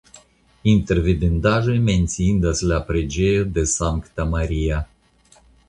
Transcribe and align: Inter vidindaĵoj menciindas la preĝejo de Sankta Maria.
Inter 0.71 1.01
vidindaĵoj 1.07 1.75
menciindas 1.91 2.63
la 2.73 2.81
preĝejo 2.89 3.47
de 3.59 3.69
Sankta 3.77 4.29
Maria. 4.35 4.85